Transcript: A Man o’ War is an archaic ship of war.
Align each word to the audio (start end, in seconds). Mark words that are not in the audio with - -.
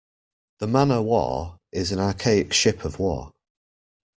A 0.61 0.65
Man 0.65 0.89
o’ 0.89 0.99
War 1.03 1.59
is 1.71 1.91
an 1.91 1.99
archaic 1.99 2.53
ship 2.53 2.83
of 2.85 2.97
war. 2.97 3.29